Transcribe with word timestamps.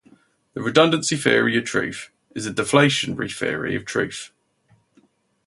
The 0.53 0.63
redundancy 0.63 1.15
theory 1.15 1.55
of 1.59 1.65
truth 1.65 2.09
is 2.33 2.47
a 2.47 2.51
deflationary 2.51 3.31
theory 3.31 3.75
of 3.75 3.85
truth. 3.85 4.31